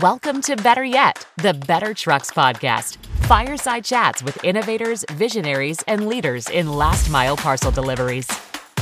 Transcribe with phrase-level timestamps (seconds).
[0.00, 2.96] Welcome to Better Yet, the Better Trucks Podcast.
[3.26, 8.28] Fireside chats with innovators, visionaries, and leaders in last mile parcel deliveries.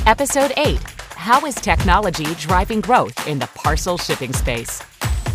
[0.07, 0.81] Episode 8
[1.15, 4.83] How is technology driving growth in the parcel shipping space?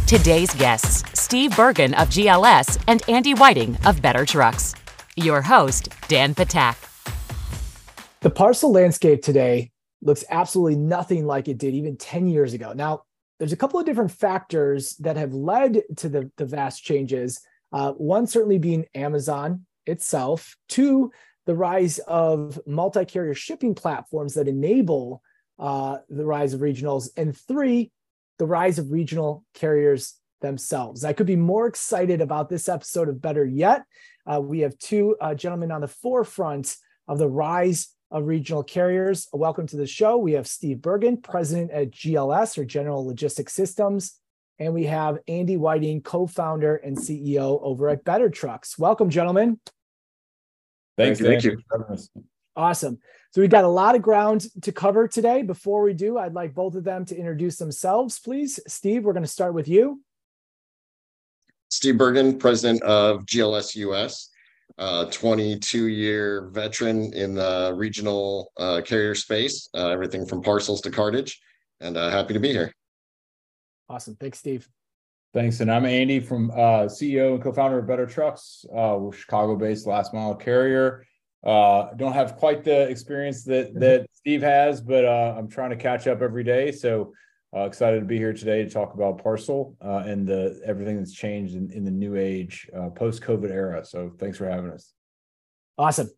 [0.07, 4.73] Today's guests Steve Bergan of GLS and Andy Whiting of Better Trucks.
[5.15, 6.75] Your host, Dan Patak.
[8.21, 9.71] The parcel landscape today
[10.01, 12.73] looks absolutely nothing like it did even 10 years ago.
[12.73, 13.03] Now,
[13.39, 17.41] there's a couple of different factors that have led to the, the vast changes.
[17.71, 21.11] Uh, one certainly being Amazon itself, two,
[21.45, 25.23] the rise of multi carrier shipping platforms that enable
[25.57, 27.91] uh, the rise of regionals, and three,
[28.37, 31.03] the rise of regional carriers themselves.
[31.03, 33.83] I could be more excited about this episode of Better Yet.
[34.25, 36.75] Uh, we have two uh, gentlemen on the forefront
[37.07, 39.27] of the rise of regional carriers.
[39.31, 40.17] Welcome to the show.
[40.17, 44.19] We have Steve Bergan, president at GLS or General Logistics Systems,
[44.57, 48.79] and we have Andy Whiting, co-founder and CEO over at Better Trucks.
[48.79, 49.59] Welcome, gentlemen.
[50.97, 51.61] Thanks, thank you.
[51.71, 52.23] Thank you.
[52.55, 52.97] Awesome.
[53.31, 55.43] So we've got a lot of ground to cover today.
[55.43, 58.59] Before we do, I'd like both of them to introduce themselves, please.
[58.67, 60.01] Steve, we're going to start with you.
[61.69, 64.29] Steve Bergan, president of GLS US,
[64.77, 70.91] uh, 22 year veteran in the regional uh, carrier space, uh, everything from parcels to
[70.91, 71.41] cartage,
[71.79, 72.73] and uh, happy to be here.
[73.89, 74.15] Awesome.
[74.15, 74.67] Thanks, Steve.
[75.33, 75.59] Thanks.
[75.59, 78.65] And I'm Andy from uh, CEO and co founder of Better Trucks.
[78.75, 81.05] Uh, we're Chicago based last mile carrier.
[81.43, 85.75] Uh, don't have quite the experience that that Steve has, but uh, I'm trying to
[85.75, 86.71] catch up every day.
[86.71, 87.13] So
[87.55, 91.13] uh, excited to be here today to talk about parcel uh, and the everything that's
[91.13, 93.83] changed in, in the new age uh, post COVID era.
[93.83, 94.93] So thanks for having us.
[95.77, 96.09] Awesome.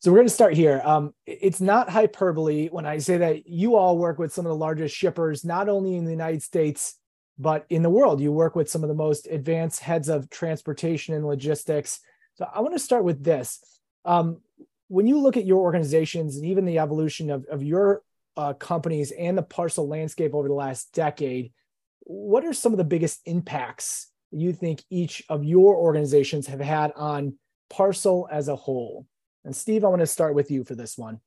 [0.00, 0.82] So we're going to start here.
[0.84, 4.56] Um, it's not hyperbole when I say that you all work with some of the
[4.56, 6.98] largest shippers, not only in the United States
[7.38, 8.20] but in the world.
[8.20, 12.00] You work with some of the most advanced heads of transportation and logistics.
[12.34, 13.60] So I want to start with this.
[14.04, 14.40] Um,
[14.88, 18.03] when you look at your organizations and even the evolution of, of your
[18.36, 21.52] uh, companies and the parcel landscape over the last decade,
[22.00, 26.92] what are some of the biggest impacts you think each of your organizations have had
[26.96, 27.38] on
[27.70, 29.06] parcel as a whole?
[29.44, 31.20] And Steve, I want to start with you for this one.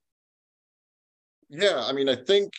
[1.50, 2.52] Yeah, I mean, I think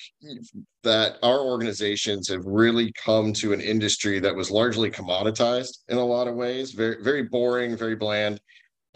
[0.82, 6.04] that our organizations have really come to an industry that was largely commoditized in a
[6.04, 8.40] lot of ways, very, very boring, very bland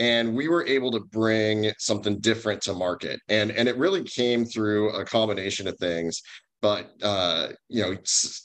[0.02, 3.20] and we were able to bring something different to market.
[3.28, 6.20] And and it really came through a combination of things
[6.62, 7.94] but uh, you know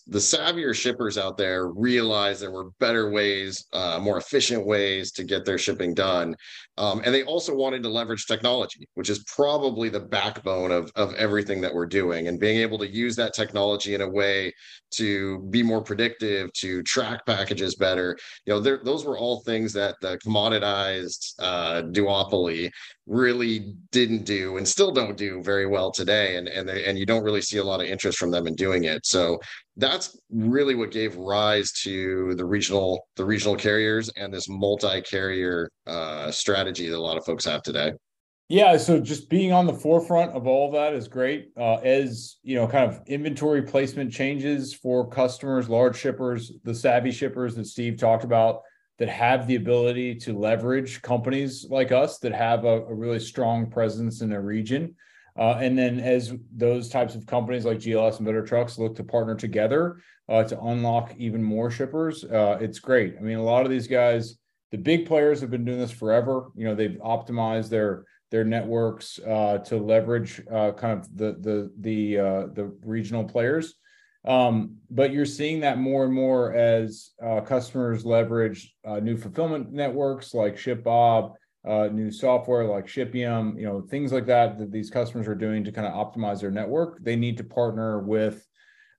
[0.08, 5.24] the savvier shippers out there realized there were better ways uh, more efficient ways to
[5.24, 6.36] get their shipping done
[6.78, 11.14] um, and they also wanted to leverage technology which is probably the backbone of, of
[11.14, 14.52] everything that we're doing and being able to use that technology in a way
[14.92, 18.18] to be more predictive to track packages better.
[18.46, 22.72] You know those were all things that the commoditized uh, duopoly
[23.06, 27.06] really didn't do and still don't do very well today and and they, and you
[27.06, 29.06] don't really see a lot of interest from them in doing it.
[29.06, 29.40] So
[29.76, 36.32] that's really what gave rise to the regional the regional carriers and this multi-carrier uh,
[36.32, 37.94] strategy that a lot of folks have today.
[38.50, 41.50] Yeah so just being on the forefront of all of that is great.
[41.58, 47.12] Uh, as you know kind of inventory placement changes for customers large shippers the savvy
[47.12, 48.62] shippers that steve talked about
[48.98, 53.70] that have the ability to leverage companies like us that have a, a really strong
[53.70, 54.96] presence in a region.
[55.38, 59.04] Uh, and then as those types of companies like GLS and Better Trucks look to
[59.04, 63.16] partner together uh, to unlock even more shippers, uh, it's great.
[63.18, 64.38] I mean, a lot of these guys,
[64.72, 66.48] the big players have been doing this forever.
[66.56, 71.72] You know, they've optimized their their networks uh, to leverage uh, kind of the the
[71.80, 73.76] the uh, the regional players.
[74.26, 77.12] Um, but you're seeing that more and more as
[77.46, 81.36] customers leverage new fulfillment networks like ShipBob,
[81.68, 85.64] uh, new software like Shipium, you know, things like that that these customers are doing
[85.64, 87.04] to kind of optimize their network.
[87.04, 88.46] They need to partner with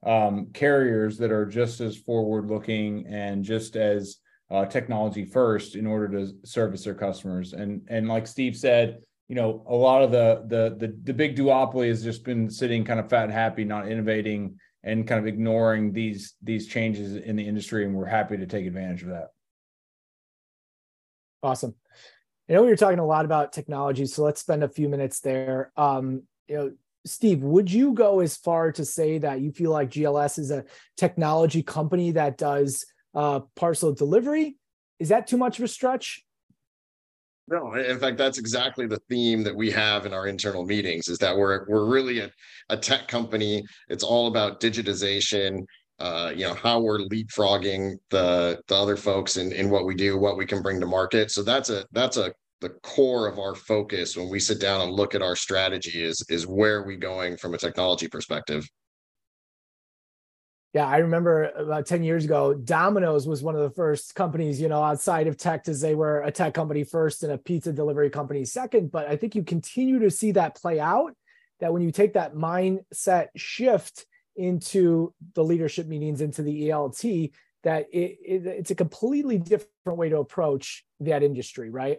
[0.07, 4.19] um, carriers that are just as forward looking and just as
[4.51, 7.53] uh, technology first in order to service their customers.
[7.53, 8.99] And and like Steve said,
[9.29, 12.85] you know, a lot of the the the, the big duopoly has just been sitting
[12.85, 17.37] kind of fat and happy, not innovating and kind of ignoring these these changes in
[17.37, 19.29] the industry and we're happy to take advantage of that
[21.43, 21.75] awesome
[22.49, 25.21] i know we are talking a lot about technology so let's spend a few minutes
[25.21, 25.73] there.
[25.77, 26.73] Um, you know
[27.07, 30.65] steve would you go as far to say that you feel like gls is a
[30.97, 32.85] technology company that does
[33.15, 34.57] uh, parcel delivery?
[34.99, 36.25] Is that too much of a stretch?
[37.51, 41.19] No, in fact, that's exactly the theme that we have in our internal meetings is
[41.19, 42.31] that we're we're really a,
[42.69, 43.65] a tech company.
[43.89, 45.65] It's all about digitization
[46.01, 50.17] uh, you know how we're leapfrogging the the other folks in in what we do,
[50.19, 51.31] what we can bring to market.
[51.31, 54.93] So that's a that's a the core of our focus when we sit down and
[54.93, 58.69] look at our strategy is is where are we going from a technology perspective.
[60.75, 64.69] Yeah, I remember about 10 years ago, Domino's was one of the first companies, you
[64.69, 68.11] know, outside of tech as they we're a tech company first and a pizza delivery
[68.11, 68.93] company second.
[68.93, 71.15] But I think you continue to see that play out.
[71.61, 74.07] That when you take that mindset shift
[74.39, 77.33] into the leadership meetings, into the ELT,
[77.65, 81.99] that it, it, it's a completely different way to approach that industry, right?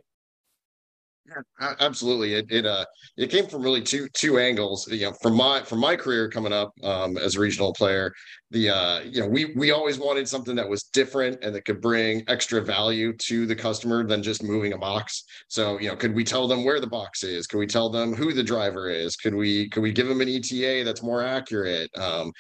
[1.80, 2.34] Absolutely.
[2.36, 2.86] It it uh
[3.18, 4.88] it came from really two two angles.
[4.92, 8.14] You know, from my from my career coming up um, as a regional player,
[8.52, 11.82] the uh you know we we always wanted something that was different and that could
[11.82, 15.24] bring extra value to the customer than just moving a box.
[15.48, 17.48] So you know, could we tell them where the box is?
[17.48, 19.16] Could we tell them who the driver is?
[19.16, 21.90] Could we could we give them an ETA that's more accurate?
[21.98, 22.32] Um,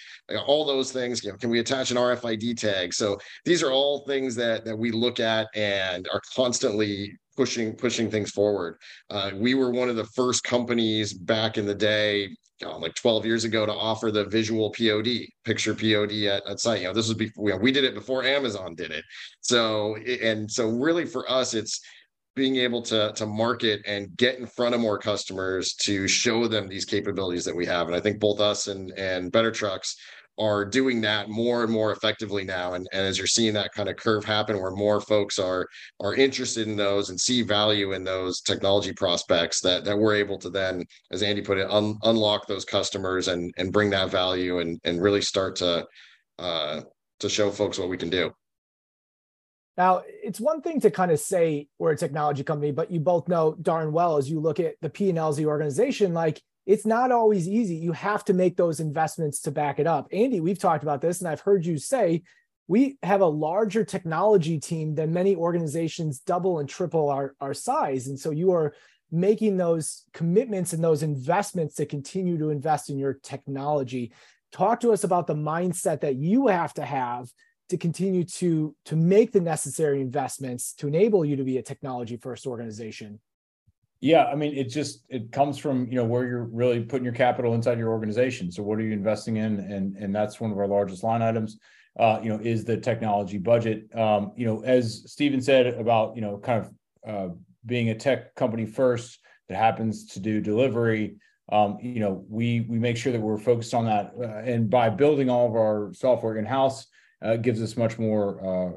[0.45, 1.24] all those things.
[1.24, 2.94] You know, can we attach an RFID tag?
[2.94, 8.12] So these are all things that that we look at and are constantly pushing pushing
[8.12, 8.77] things forward.
[9.09, 12.27] Uh, we were one of the first companies back in the day,
[12.62, 16.81] like 12 years ago, to offer the visual POD, picture POD at, at site.
[16.81, 19.06] You know, this was before you know, we did it before Amazon did it.
[19.39, 21.80] So and so, really for us, it's
[22.36, 26.68] being able to to market and get in front of more customers to show them
[26.68, 27.88] these capabilities that we have.
[27.88, 29.95] And I think both us and and Better Trucks
[30.39, 32.74] are doing that more and more effectively now.
[32.74, 35.68] And, and as you're seeing that kind of curve happen where more folks are
[36.00, 40.38] are interested in those and see value in those technology prospects that that we're able
[40.39, 44.59] to then as andy put it un, unlock those customers and and bring that value
[44.59, 45.86] and and really start to
[46.39, 46.81] uh
[47.19, 48.31] to show folks what we can do.
[49.77, 53.30] Now, it's one thing to kind of say we're a technology company, but you both
[53.30, 57.12] know darn well as you look at the P&Ls of the organization, like it's not
[57.12, 57.77] always easy.
[57.77, 60.07] You have to make those investments to back it up.
[60.12, 62.21] Andy, we've talked about this, and I've heard you say
[62.68, 68.06] we have a larger technology team than many organizations double and triple our, our size.
[68.06, 68.75] And so you are
[69.12, 74.13] making those commitments and those investments to continue to invest in your technology.
[74.51, 77.31] Talk to us about the mindset that you have to have
[77.69, 82.18] to continue to, to make the necessary investments to enable you to be a technology
[82.18, 83.19] first organization.
[84.01, 87.13] Yeah, I mean, it just it comes from you know where you're really putting your
[87.13, 88.51] capital inside your organization.
[88.51, 91.57] So what are you investing in, and and that's one of our largest line items.
[92.00, 93.94] Uh, you know, is the technology budget.
[93.94, 96.72] Um, you know, as Stephen said about you know kind of
[97.06, 97.34] uh,
[97.66, 99.19] being a tech company first
[99.50, 101.16] that happens to do delivery.
[101.51, 104.90] Um, you know, we we make sure that we're focused on that, uh, and by
[104.90, 106.88] building all of our software in house,
[107.22, 108.72] uh, gives us much more uh,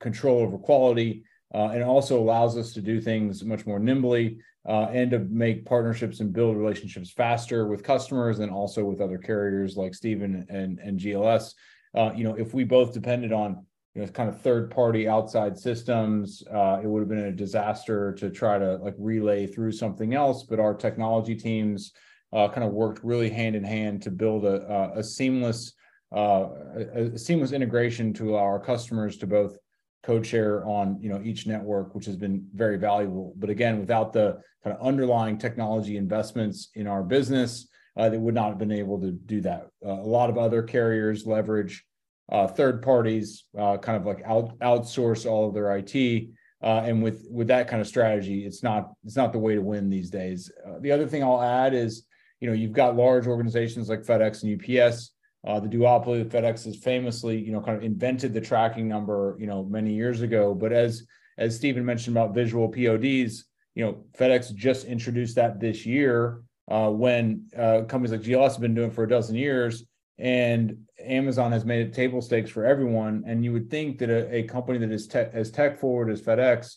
[0.00, 1.22] control over quality.
[1.54, 4.38] Uh, and also allows us to do things much more nimbly
[4.68, 9.18] uh, and to make partnerships and build relationships faster with customers and also with other
[9.18, 11.54] carriers like Stephen and, and GLS.
[11.94, 13.64] Uh, you know, if we both depended on
[13.94, 18.12] you know kind of third party outside systems, uh, it would have been a disaster
[18.14, 20.42] to try to like relay through something else.
[20.42, 21.92] But our technology teams
[22.32, 25.72] uh, kind of worked really hand in hand to build a, a seamless
[26.14, 26.48] uh,
[26.94, 29.56] a, a seamless integration to allow our customers to both
[30.06, 33.34] co-chair on you know each network which has been very valuable.
[33.36, 38.34] But again without the kind of underlying technology investments in our business uh, they would
[38.34, 39.68] not have been able to do that.
[39.84, 41.84] Uh, a lot of other carriers leverage
[42.30, 46.28] uh, third parties uh, kind of like out, outsource all of their it
[46.62, 49.62] uh, and with with that kind of strategy it's not it's not the way to
[49.62, 50.52] win these days.
[50.64, 52.06] Uh, the other thing i'll add is
[52.40, 55.10] you know you've got large organizations like fedex and ups
[55.46, 59.36] uh, the duopoly of FedEx has famously, you know, kind of invented the tracking number,
[59.38, 60.54] you know, many years ago.
[60.54, 61.06] But as
[61.38, 66.90] as Stephen mentioned about visual PODs, you know, FedEx just introduced that this year uh,
[66.90, 69.84] when uh, companies like GLS have been doing for a dozen years,
[70.18, 73.24] and Amazon has made it table stakes for everyone.
[73.26, 76.22] And you would think that a, a company that is te- as tech forward as
[76.22, 76.76] FedEx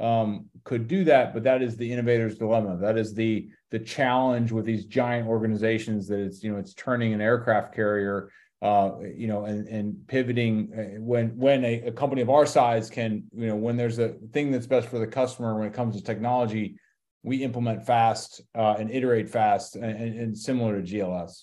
[0.00, 2.76] um, could do that, but that is the innovator's dilemma.
[2.76, 7.12] That is the the challenge with these giant organizations that it's you know it's turning
[7.12, 8.30] an aircraft carrier
[8.62, 12.88] uh, you know and and pivoting uh, when when a, a, company of our size
[12.88, 15.94] can you know when there's a thing that's best for the customer when it comes
[15.94, 16.76] to technology
[17.22, 21.42] we implement fast uh, and iterate fast and, and, similar to gls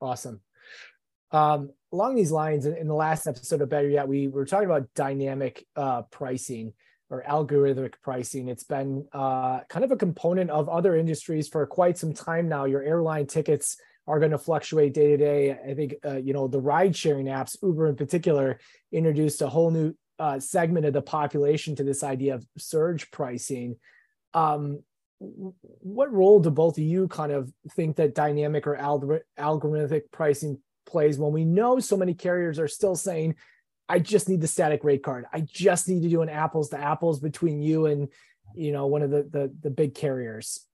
[0.00, 0.40] awesome.
[1.30, 4.92] Um, along these lines in the last episode of better yet we were talking about
[4.96, 6.72] dynamic uh, pricing
[7.14, 8.48] or algorithmic pricing.
[8.48, 12.64] It's been uh, kind of a component of other industries for quite some time now.
[12.64, 15.52] Your airline tickets are going to fluctuate day to day.
[15.52, 18.58] I think uh, you know the ride sharing apps, Uber in particular,
[18.92, 23.76] introduced a whole new uh, segment of the population to this idea of surge pricing.
[24.34, 24.82] Um,
[25.20, 31.18] what role do both of you kind of think that dynamic or algorithmic pricing plays
[31.18, 33.36] when we know so many carriers are still saying,
[33.88, 35.26] I just need the static rate card.
[35.32, 38.08] I just need to do an apples to apples between you and
[38.54, 40.66] you know one of the the, the big carriers.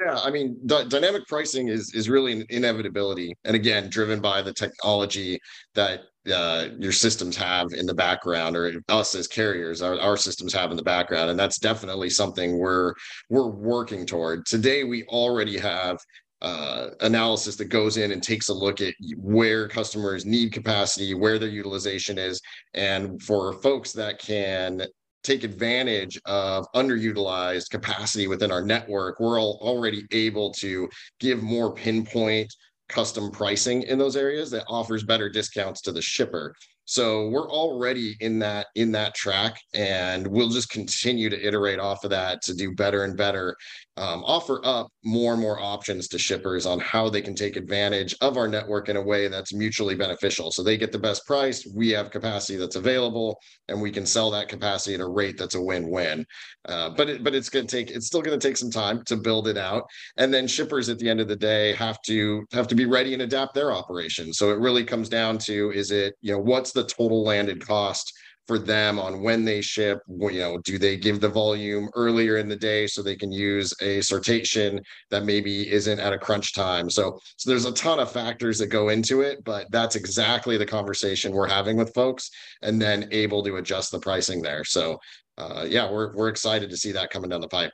[0.00, 4.40] Yeah, I mean, d- dynamic pricing is is really an inevitability, and again, driven by
[4.40, 5.38] the technology
[5.74, 6.00] that
[6.32, 10.70] uh, your systems have in the background, or us as carriers, our, our systems have
[10.70, 12.94] in the background, and that's definitely something we're
[13.28, 14.46] we're working toward.
[14.46, 15.98] Today, we already have
[16.42, 21.38] uh, analysis that goes in and takes a look at where customers need capacity, where
[21.38, 22.40] their utilization is,
[22.74, 24.82] and for folks that can
[25.22, 30.88] take advantage of underutilized capacity within our network, we're already able to
[31.18, 32.54] give more pinpoint
[32.90, 36.54] custom pricing in those areas that offers better discounts to the shipper.
[36.84, 42.04] So we're already in that in that track, and we'll just continue to iterate off
[42.04, 43.56] of that to do better and better
[43.96, 48.14] um, offer up more and more options to shippers on how they can take advantage
[48.20, 50.50] of our network in a way that's mutually beneficial.
[50.50, 53.38] So they get the best price, we have capacity that's available,
[53.68, 56.26] and we can sell that capacity at a rate that's a win-win.
[56.66, 59.02] Uh, but it, but it's going to take it's still going to take some time
[59.04, 59.84] to build it out,
[60.16, 63.12] and then shippers at the end of the day have to have to be ready
[63.12, 64.38] and adapt their operations.
[64.38, 68.12] So it really comes down to is it you know what's the total landed cost
[68.46, 70.00] for them on when they ship?
[70.08, 73.72] You know do they give the volume earlier in the day so they can use
[73.80, 76.90] a sortation that maybe isn't at a crunch time?
[76.90, 80.66] So so there's a ton of factors that go into it but that's exactly the
[80.66, 82.30] conversation we're having with folks
[82.62, 84.64] and then able to adjust the pricing there.
[84.64, 84.98] So
[85.38, 87.72] uh, yeah we're, we're excited to see that coming down the pipe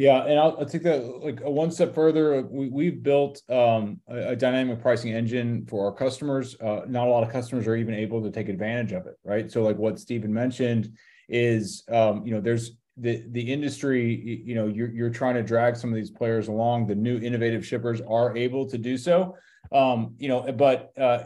[0.00, 2.40] yeah, and I'll, I'll, take that like one step further.
[2.40, 6.56] We we've built um, a, a, dynamic pricing engine for our customers.
[6.58, 9.52] Uh, not a lot of customers are even able to take advantage of it, right?
[9.52, 10.96] So, like what Stephen mentioned
[11.28, 14.42] is, um, you know, there's the the industry.
[14.42, 16.86] You know, you're you're trying to drag some of these players along.
[16.86, 19.36] The new innovative shippers are able to do so.
[19.70, 21.24] Um, you know, but uh,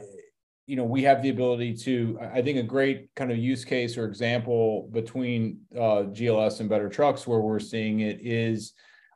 [0.66, 3.97] you know we have the ability to i think a great kind of use case
[3.97, 8.73] or example between uh, gls and better trucks where we're seeing it is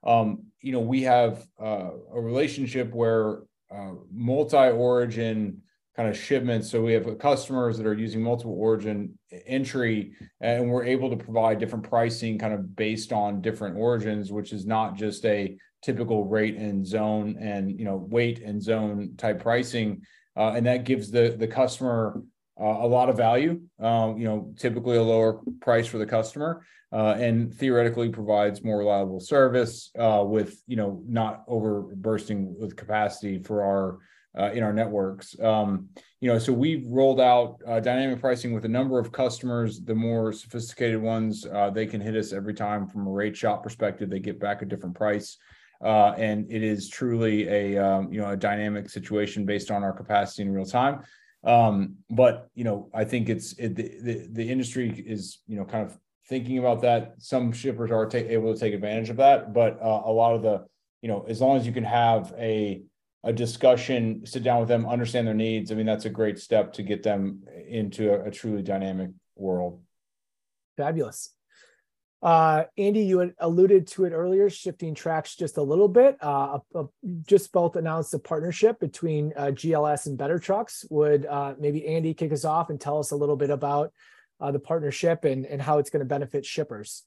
[0.07, 3.41] um, you know we have uh, a relationship where
[3.71, 5.61] uh, multi-origin
[5.97, 10.85] kind of shipments so we have customers that are using multiple origin entry and we're
[10.85, 15.25] able to provide different pricing kind of based on different origins which is not just
[15.25, 20.01] a typical rate and zone and you know weight and zone type pricing
[20.39, 22.23] uh, and that gives the the customer
[22.61, 23.61] uh, a lot of value.
[23.81, 28.79] Um, you know, typically a lower price for the customer, uh, and theoretically provides more
[28.79, 33.99] reliable service uh, with you know not over bursting with capacity for our
[34.41, 35.39] uh, in our networks.
[35.41, 35.89] Um,
[36.21, 39.81] you know, so we've rolled out uh, dynamic pricing with a number of customers.
[39.81, 44.09] The more sophisticated ones, they can hit us every time from a rate shop perspective.
[44.09, 45.37] They get back a different price
[45.83, 49.93] uh, and it is truly a um, you know a dynamic situation based on our
[49.93, 51.03] capacity in real time.
[51.45, 55.65] Um, but you know, I think it's it, the, the, the industry is you know
[55.65, 55.97] kind of
[56.29, 57.15] thinking about that.
[57.19, 60.43] Some shippers are ta- able to take advantage of that, but uh, a lot of
[60.43, 60.65] the
[61.01, 62.83] you know as long as you can have a
[63.25, 65.73] a discussion, sit down with them, understand their needs.
[65.73, 69.83] I mean, that's a great step to get them into a, a truly dynamic world.
[70.77, 71.35] Fabulous.
[72.21, 76.17] Uh, Andy, you alluded to it earlier, shifting tracks just a little bit.
[76.21, 76.59] Uh,
[77.27, 80.85] just both announced a partnership between uh, GLS and Better Trucks.
[80.91, 83.93] Would uh, maybe Andy kick us off and tell us a little bit about
[84.41, 87.05] uh, the partnership and, and how it's going to benefit shippers?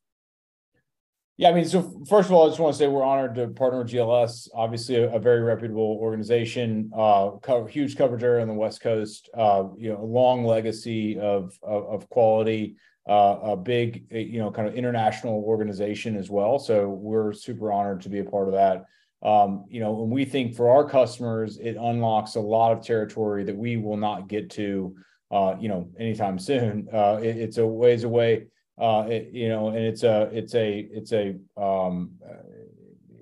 [1.35, 3.47] Yeah, I mean, so first of all, I just want to say we're honored to
[3.47, 8.47] partner with GLS, obviously a, a very reputable organization, uh, cover, huge coverage area on
[8.47, 12.75] the West Coast, uh, you know, a long legacy of, of, of quality
[13.09, 16.59] uh, a big, you know, kind of international organization as well.
[16.59, 18.85] So we're super honored to be a part of that.
[19.23, 23.43] Um, you know, and we think for our customers, it unlocks a lot of territory
[23.43, 24.95] that we will not get to,
[25.29, 26.87] uh, you know, anytime soon.
[26.93, 28.47] Uh, it, it's a ways away,
[28.79, 32.11] uh, it, you know, and it's a, it's a, it's a, um,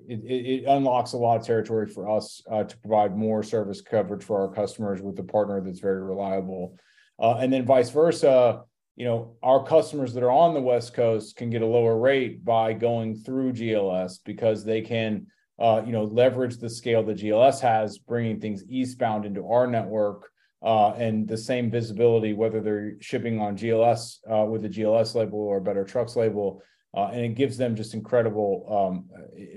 [0.08, 4.24] it, it, unlocks a lot of territory for us uh, to provide more service coverage
[4.24, 6.76] for our customers with a partner that's very reliable.
[7.18, 8.62] Uh, and then vice versa,
[9.00, 12.44] you know, our customers that are on the West Coast can get a lower rate
[12.44, 15.26] by going through GLS because they can,
[15.58, 20.30] uh, you know, leverage the scale that GLS has, bringing things eastbound into our network.
[20.62, 25.38] Uh, and the same visibility, whether they're shipping on GLS uh, with a GLS label
[25.38, 26.62] or Better Trucks label,
[26.94, 28.66] uh, and it gives them just incredible.
[28.68, 29.08] Um,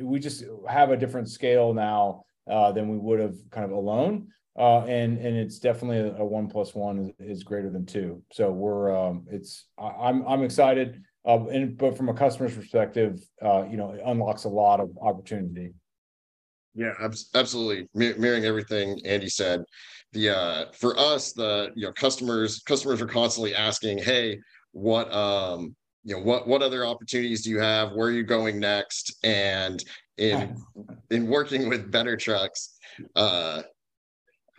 [0.02, 4.30] we just have a different scale now uh, than we would have kind of alone
[4.58, 8.22] uh, and and it's definitely a, a, one plus one is, is greater than two.
[8.32, 13.20] So we're um, it's I, am I'm excited, uh, and but from a customer's perspective,
[13.44, 15.74] uh, you know, it unlocks a lot of opportunity.
[16.76, 16.94] Yeah,
[17.36, 17.88] absolutely.
[17.94, 19.64] Mirroring everything Andy said.
[20.14, 24.40] The uh for us, the you know, customers customers are constantly asking, hey,
[24.74, 28.60] what um you know what what other opportunities do you have where are you going
[28.60, 29.84] next and
[30.18, 30.56] in
[31.12, 32.78] in working with better trucks
[33.16, 33.62] uh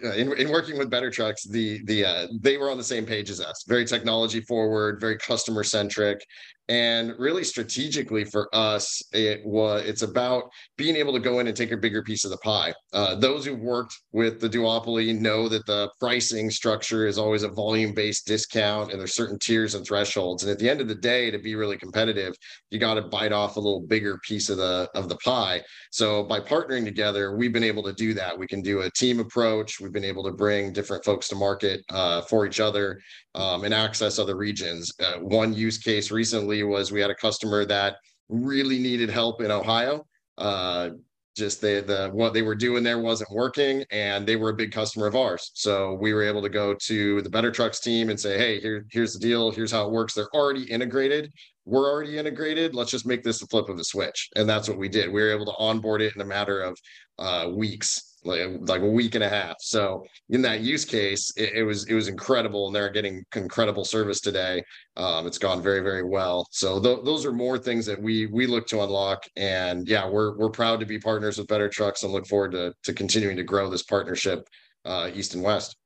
[0.03, 3.31] in, in working with better trucks the the uh, they were on the same page
[3.31, 3.65] as us.
[3.67, 6.27] Very technology forward very customer centric
[6.69, 10.45] and really strategically for us it was it's about
[10.79, 12.73] being able to go in and take a bigger piece of the pie.
[12.93, 17.49] Uh, those who've worked with the duopoly know that the pricing structure is always a
[17.49, 20.43] volume based discount and there's certain tiers and thresholds.
[20.43, 22.35] And at the end of the day to be really competitive
[22.71, 25.63] you got to bite off a little bigger piece of the of the pie.
[25.91, 28.39] So by partnering together we've been able to do that.
[28.39, 29.81] We can do a team approach.
[29.81, 33.01] We've been able to bring different folks to market uh, for each other
[33.35, 34.93] um, and access other regions.
[35.01, 37.97] Uh, one use case recently was we had a customer that
[38.29, 40.07] really needed help in Ohio.
[40.39, 40.91] Uh,
[41.37, 44.73] just the the what they were doing there wasn't working, and they were a big
[44.73, 45.51] customer of ours.
[45.55, 48.87] So we were able to go to the Better Trucks team and say, "Hey, here
[48.91, 49.51] here's the deal.
[49.51, 50.15] Here's how it works.
[50.15, 51.33] They're already integrated.
[51.65, 52.75] We're already integrated.
[52.75, 55.07] Let's just make this the flip of the switch." And that's what we did.
[55.13, 56.79] We were able to onboard it in a matter of
[57.19, 59.57] uh, weeks like like a week and a half.
[59.61, 63.85] So in that use case, it, it, was it was incredible, and they're getting incredible
[63.85, 64.63] service today.
[64.97, 66.47] Um, it's gone very very well.
[66.51, 70.37] So th- those are more things that we we look to unlock, and yeah, we're
[70.37, 73.45] we're proud to be partners with Better Trucks and look forward to to continuing to
[73.45, 74.49] grow this partnership
[74.85, 75.77] uh, east and west.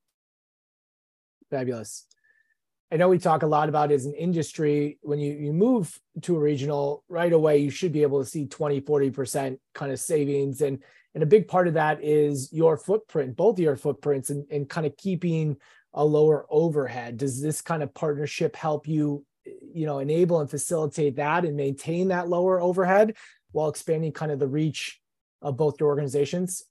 [1.50, 2.06] Fabulous.
[2.90, 6.36] I know we talk a lot about as an industry, when you, you move to
[6.36, 10.62] a regional right away, you should be able to see 20, 40% kind of savings.
[10.62, 10.82] And
[11.14, 14.86] and a big part of that is your footprint, both your footprints, and, and kind
[14.86, 15.56] of keeping
[15.94, 17.16] a lower overhead.
[17.16, 22.08] Does this kind of partnership help you, you know, enable and facilitate that and maintain
[22.08, 23.16] that lower overhead
[23.52, 25.00] while expanding kind of the reach
[25.42, 26.64] of both your organizations?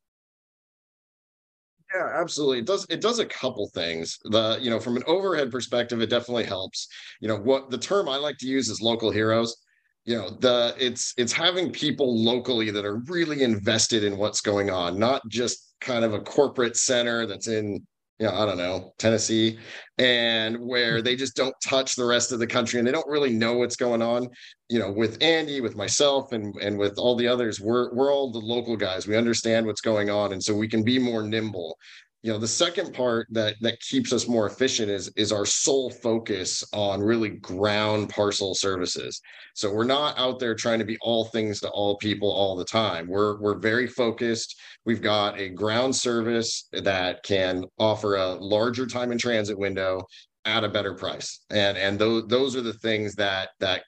[1.93, 2.59] Yeah, absolutely.
[2.59, 4.17] It does it does a couple things.
[4.25, 6.87] The, you know, from an overhead perspective, it definitely helps.
[7.21, 9.55] You know, what the term I like to use is local heroes
[10.05, 14.69] you know the it's it's having people locally that are really invested in what's going
[14.69, 17.85] on not just kind of a corporate center that's in
[18.19, 19.59] you know, I don't know, Tennessee,
[19.97, 21.03] and where hmm.
[21.03, 23.75] they just don't touch the rest of the country and they don't really know what's
[23.75, 24.29] going on.
[24.69, 28.31] You know, with Andy, with myself, and and with all the others, we're we're all
[28.31, 29.07] the local guys.
[29.07, 31.77] We understand what's going on, and so we can be more nimble
[32.23, 35.89] you know the second part that that keeps us more efficient is is our sole
[35.89, 39.21] focus on really ground parcel services.
[39.53, 42.65] So we're not out there trying to be all things to all people all the
[42.65, 43.07] time.
[43.07, 44.59] We're we're very focused.
[44.85, 50.01] We've got a ground service that can offer a larger time in transit window
[50.45, 51.41] at a better price.
[51.51, 53.83] And and those those are the things that that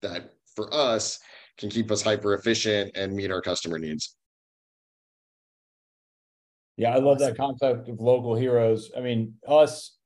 [0.00, 1.18] that for us
[1.58, 4.16] can keep us hyper efficient and meet our customer needs
[6.76, 8.90] yeah, I love that concept of local heroes.
[8.96, 9.96] I mean, us,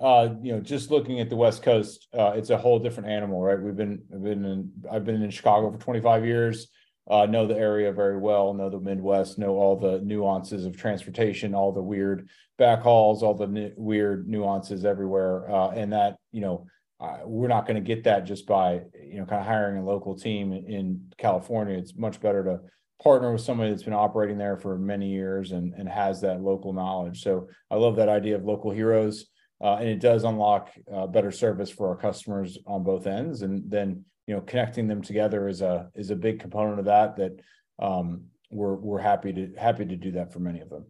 [0.00, 3.42] uh, you know, just looking at the West Coast, uh, it's a whole different animal,
[3.42, 3.60] right?
[3.60, 6.68] We've been, I've been in, I've been in Chicago for 25 years.
[7.10, 11.54] Uh, know the area very well, know the Midwest, know all the nuances of transportation,
[11.54, 12.28] all the weird
[12.60, 16.66] backhauls, all the weird nuances everywhere, uh, and that you know
[17.00, 19.84] uh, we're not going to get that just by you know kind of hiring a
[19.84, 21.78] local team in California.
[21.78, 22.60] It's much better to
[23.02, 26.72] partner with somebody that's been operating there for many years and, and has that local
[26.72, 27.22] knowledge.
[27.22, 29.26] So I love that idea of local heroes.
[29.60, 33.42] Uh, and it does unlock uh, better service for our customers on both ends.
[33.42, 37.16] And then, you know, connecting them together is a is a big component of that.
[37.16, 37.40] That
[37.80, 40.86] um, we're we're happy to happy to do that for many of them.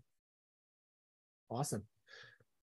[1.48, 1.84] Awesome,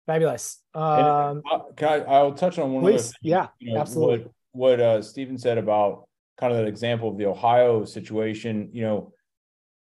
[0.04, 0.60] fabulous.
[0.74, 1.96] Um, and, uh, can I?
[2.04, 2.82] I'll touch on one.
[2.82, 4.26] Please, thing, yeah, you know, absolutely.
[4.52, 8.68] What, what uh, Stephen said about kind of that example of the Ohio situation.
[8.74, 9.12] You know,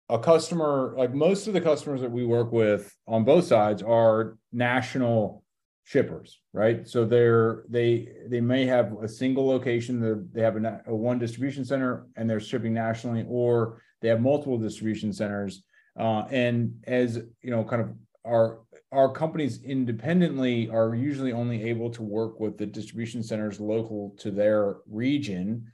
[0.09, 4.37] a customer like most of the customers that we work with on both sides are
[4.53, 5.43] national
[5.85, 6.87] shippers right?
[6.87, 11.65] So they're they they may have a single location they have a, a, one distribution
[11.65, 15.63] center and they're shipping nationally or they have multiple distribution centers.
[15.99, 17.91] Uh, and as you know kind of
[18.25, 18.61] our
[18.93, 24.31] our companies independently are usually only able to work with the distribution centers local to
[24.31, 25.67] their region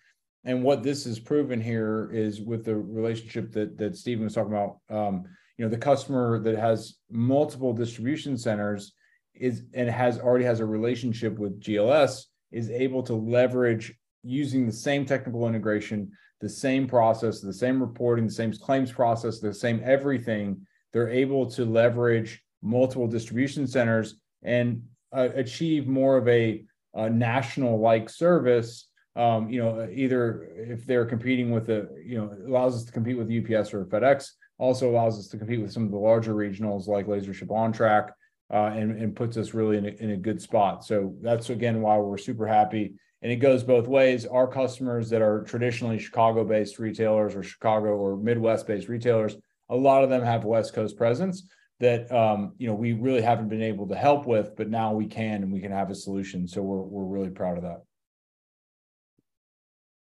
[0.49, 4.55] and what this has proven here is with the relationship that that Stephen was talking
[4.55, 4.79] about.
[4.89, 5.25] Um,
[5.59, 8.95] you know, the customer that has multiple distribution centers
[9.35, 14.73] is and has already has a relationship with GLS is able to leverage using the
[14.73, 19.83] same technical integration, the same process, the same reporting, the same claims process, the same
[19.85, 20.67] everything.
[20.95, 24.83] They're able to leverage multiple distribution centers and
[25.13, 28.88] uh, achieve more of a, a national like service
[29.19, 33.19] um, you know, either if they're competing with a, you know, allows us to compete
[33.19, 36.87] with UPS or FedEx, also allows us to compete with some of the larger regionals
[36.87, 38.11] like LaserShip OnTrac,
[38.53, 40.85] uh, and, and puts us really in a, in a good spot.
[40.85, 42.95] So that's again why we're super happy.
[43.21, 44.25] And it goes both ways.
[44.25, 49.37] Our customers that are traditionally Chicago based retailers or Chicago or Midwest based retailers,
[49.69, 51.43] a lot of them have West Coast presence
[51.81, 55.07] that um, you know we really haven't been able to help with, but now we
[55.07, 56.47] can and we can have a solution.
[56.47, 57.83] So we're we're really proud of that.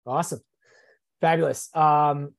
[0.06, 0.42] Awesome.
[1.22, 1.74] Fabulous.
[1.76, 2.34] Um,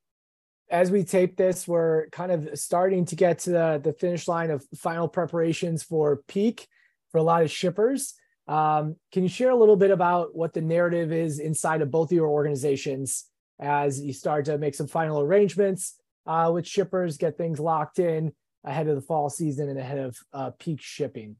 [0.70, 4.50] as we tape this, we're kind of starting to get to the, the finish line
[4.50, 6.66] of final preparations for peak
[7.10, 8.14] for a lot of shippers.
[8.48, 12.10] Um, can you share a little bit about what the narrative is inside of both
[12.10, 13.26] of your organizations
[13.60, 15.94] as you start to make some final arrangements
[16.26, 18.32] uh, with shippers, get things locked in
[18.64, 21.36] ahead of the fall season and ahead of uh, peak shipping?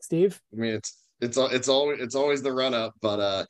[0.00, 3.44] Steve, I mean, it's it's it's always it's always the run up, but uh,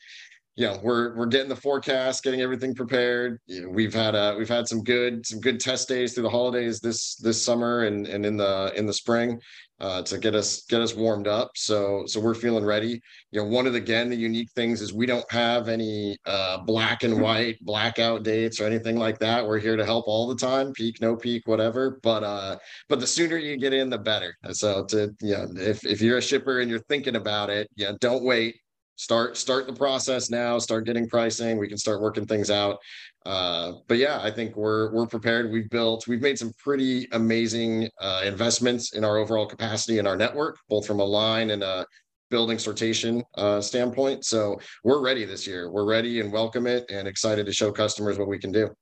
[0.57, 3.39] you know we're we're getting the forecast getting everything prepared.
[3.47, 6.31] You know, we've had uh we've had some good some good test days through the
[6.31, 9.39] holidays this this summer and and in the in the spring
[9.81, 11.51] uh to get us get us warmed up.
[11.57, 13.03] So so we're feeling ready.
[13.33, 16.59] You know one of the again the unique things is we don't have any uh
[16.65, 19.47] black and white blackout dates or anything like that.
[19.47, 22.01] We're here to help all the time peak no peak whatever.
[22.03, 22.57] But uh
[22.89, 24.35] but the sooner you get in the better.
[24.53, 27.93] So to you know if if you're a shipper and you're thinking about it yeah
[28.01, 28.57] don't wait
[28.97, 32.79] start start the process now start getting pricing we can start working things out.
[33.25, 35.51] Uh, but yeah i think we're we're prepared.
[35.51, 40.17] We've built we've made some pretty amazing uh, investments in our overall capacity in our
[40.17, 41.87] network both from a line and a
[42.31, 44.25] building sortation uh, standpoint.
[44.25, 45.71] So we're ready this year.
[45.71, 48.75] We're ready and welcome it and excited to show customers what we can do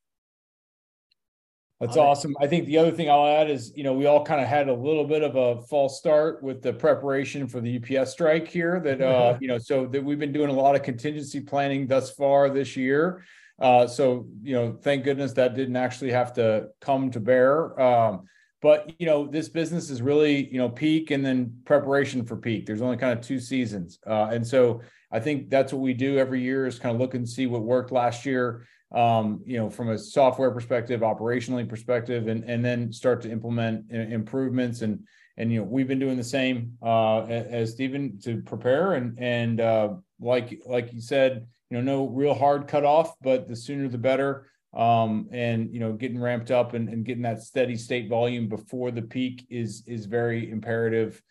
[1.80, 2.36] that's awesome.
[2.40, 4.68] I think the other thing I'll add is, you know, we all kind of had
[4.68, 8.80] a little bit of a false start with the preparation for the UPS strike here.
[8.80, 12.10] That uh, you know, so that we've been doing a lot of contingency planning thus
[12.10, 13.24] far this year.
[13.58, 17.78] Uh, so you know, thank goodness that didn't actually have to come to bear.
[17.80, 18.26] Um,
[18.64, 22.64] but you know, this business is really you know peak and then preparation for peak.
[22.64, 24.80] There's only kind of two seasons, uh, and so
[25.12, 27.60] I think that's what we do every year is kind of look and see what
[27.60, 32.92] worked last year um, you know, from a software perspective, operationally perspective, and and then
[32.92, 35.00] start to implement improvements and
[35.36, 39.60] and you know we've been doing the same uh, as Stephen to prepare and and
[39.60, 39.88] uh,
[40.20, 44.48] like like you said, you know, no real hard cutoff, but the sooner the better.
[44.74, 48.90] Um, and you know, getting ramped up and, and getting that steady state volume before
[48.90, 51.22] the peak is is very imperative.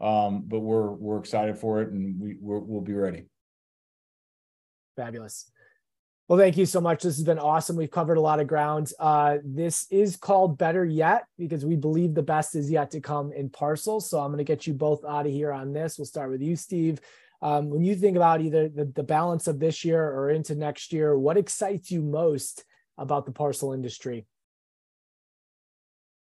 [0.00, 3.26] Um, but we're we're excited for it, and we we will be ready.
[4.96, 5.50] Fabulous.
[6.28, 7.02] Well, thank you so much.
[7.02, 7.76] This has been awesome.
[7.76, 8.92] We've covered a lot of ground.
[8.98, 13.32] Uh, this is called Better Yet because we believe the best is yet to come
[13.32, 14.08] in parcels.
[14.08, 15.98] So I'm going to get you both out of here on this.
[15.98, 17.00] We'll start with you, Steve.
[17.42, 20.92] Um, when you think about either the, the balance of this year or into next
[20.92, 22.64] year, what excites you most
[22.98, 24.26] about the parcel industry?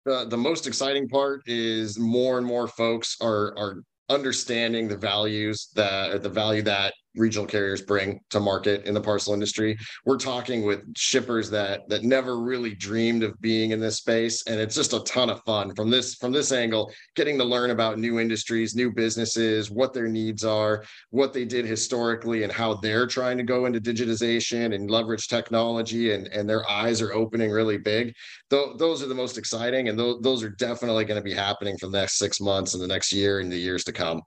[0.09, 5.69] Uh, the most exciting part is more and more folks are are understanding the values
[5.75, 9.79] that the value that regional carriers bring to market in the parcel industry.
[10.05, 14.59] We're talking with shippers that that never really dreamed of being in this space and
[14.59, 17.99] it's just a ton of fun from this from this angle getting to learn about
[17.99, 23.07] new industries, new businesses, what their needs are, what they did historically and how they're
[23.07, 27.79] trying to go into digitization and leverage technology and and their eyes are opening really
[27.79, 28.15] big.
[28.51, 31.77] Th- those are the most exciting and th- those are definitely going to be happening
[31.79, 34.23] for the next 6 months and the next year and the years to come.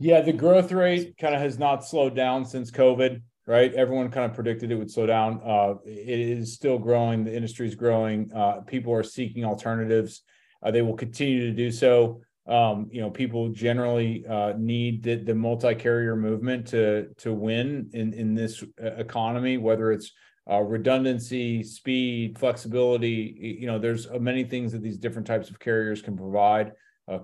[0.00, 3.72] Yeah, the growth rate kind of has not slowed down since COVID, right?
[3.74, 5.40] Everyone kind of predicted it would slow down.
[5.44, 7.24] Uh, it is still growing.
[7.24, 8.30] The industry is growing.
[8.34, 10.22] Uh, people are seeking alternatives.
[10.62, 12.22] Uh, they will continue to do so.
[12.46, 18.12] Um, you know, people generally uh, need the, the multi-carrier movement to to win in
[18.12, 20.12] in this uh, economy, whether it's
[20.50, 23.56] uh, redundancy, speed, flexibility.
[23.60, 26.72] You know, there's many things that these different types of carriers can provide.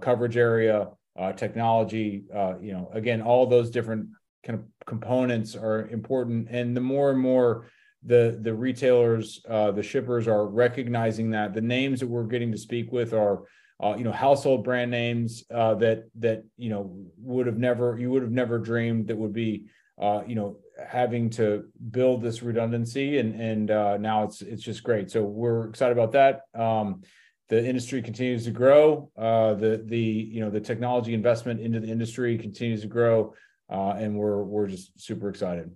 [0.00, 4.08] coverage area, uh, technology, uh, you know, again, all those different
[4.44, 6.48] kind of components are important.
[6.50, 7.66] And the more and more
[8.04, 12.58] the the retailers, uh, the shippers are recognizing that the names that we're getting to
[12.58, 13.42] speak with are,
[13.82, 18.10] uh, you know, household brand names uh, that that you know would have never you
[18.10, 19.66] would have never dreamed that would be,
[20.00, 20.56] uh, you know,
[20.88, 23.18] having to build this redundancy.
[23.18, 23.66] And and
[24.00, 25.10] now it's it's just great.
[25.10, 26.42] So we're excited about that.
[26.58, 27.02] Um,
[27.50, 29.10] the industry continues to grow.
[29.18, 33.34] Uh, the the you know the technology investment into the industry continues to grow,
[33.68, 35.70] uh, and we're we're just super excited.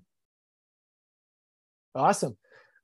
[1.94, 2.36] Awesome.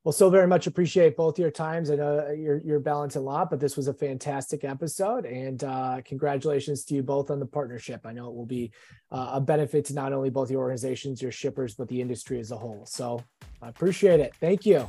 [0.03, 1.91] Well, so very much appreciate both your times.
[1.91, 6.85] I know you're you're a lot, but this was a fantastic episode, and uh, congratulations
[6.87, 8.01] to you both on the partnership.
[8.05, 8.73] I know it will be
[9.13, 12.51] uh, a benefit to not only both your organizations, your shippers, but the industry as
[12.51, 12.87] a whole.
[12.87, 13.23] So
[13.63, 14.35] I appreciate it.
[14.41, 14.89] Thank you.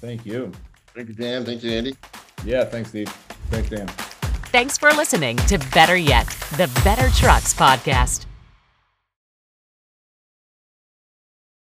[0.00, 0.52] Thank you.
[0.94, 1.44] Thank you, Dan.
[1.44, 1.96] Thank you, Andy.
[2.44, 3.27] Yeah, thanks, Steve.
[4.50, 8.27] Thanks, for listening to Better Yet, the Better Trucks Podcast.